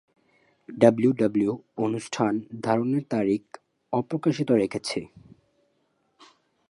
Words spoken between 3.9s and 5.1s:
অপ্রকাশিত রেখেছে।